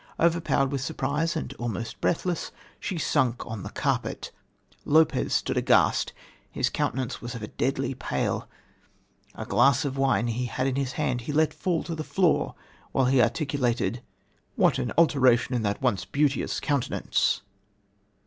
Overpowered 0.19 0.71
with 0.71 0.81
surprise 0.81 1.35
and 1.35 1.53
almost 1.59 2.01
breathless, 2.01 2.51
she 2.79 2.97
sunk 2.97 3.45
on 3.45 3.61
the 3.61 3.69
carpet. 3.69 4.31
Lopez 4.83 5.31
stood 5.31 5.57
aghast, 5.57 6.11
his 6.49 6.71
countenance 6.71 7.21
was 7.21 7.35
of 7.35 7.43
a 7.43 7.47
deadly 7.49 7.93
pale, 7.93 8.49
a 9.35 9.45
glass 9.45 9.85
of 9.85 9.99
wine 9.99 10.25
he 10.25 10.45
had 10.47 10.65
in 10.65 10.75
his 10.75 10.93
hand 10.93 11.21
he 11.21 11.31
let 11.31 11.53
fall 11.53 11.83
to 11.83 11.93
the 11.93 12.03
floor, 12.03 12.55
while 12.91 13.05
he 13.05 13.21
articulated: 13.21 14.01
"What 14.55 14.79
an 14.79 14.91
alteration 14.97 15.53
in 15.53 15.61
that 15.61 15.83
once 15.83 16.03
beauteous 16.03 16.59
countenance!" 16.59 17.43